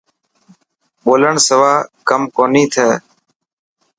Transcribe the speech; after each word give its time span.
ٻولڻ 1.03 1.35
سوا 1.47 1.73
ڪم 2.07 2.21
ڪوني 2.35 2.63
ٿي. 2.73 2.87